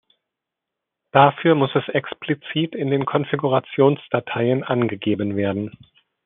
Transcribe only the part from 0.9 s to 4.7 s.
Dafür muss es explizit in den Konfigurationsdateien